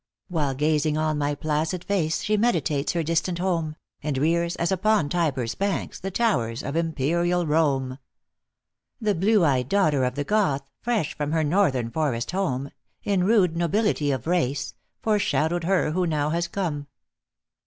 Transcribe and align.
While 0.29 0.55
gazing 0.55 0.97
on 0.97 1.19
my 1.19 1.35
placid 1.35 1.83
face, 1.83 2.23
She 2.23 2.35
meditates 2.35 2.93
her 2.93 3.03
distant 3.03 3.37
home; 3.37 3.75
And 4.01 4.17
rears, 4.17 4.55
as 4.55 4.71
upon 4.71 5.09
Tiber 5.09 5.43
s 5.43 5.53
banks, 5.53 5.99
The 5.99 6.09
towers 6.09 6.63
of 6.63 6.75
imperial 6.75 7.45
Rome. 7.45 7.99
The 8.99 9.13
blue 9.13 9.45
eyed 9.45 9.69
daughter 9.69 10.03
of 10.03 10.15
the 10.15 10.23
Goth, 10.23 10.63
Fresh 10.81 11.15
from 11.15 11.33
her 11.33 11.43
northern 11.43 11.91
forest 11.91 12.31
home, 12.31 12.71
In 13.03 13.25
rude 13.25 13.55
nobility 13.55 14.09
of 14.09 14.25
race, 14.25 14.73
Foreshadowed 15.03 15.65
her 15.65 15.91
who 15.91 16.07
now 16.07 16.31
has 16.31 16.47
come. 16.47 16.87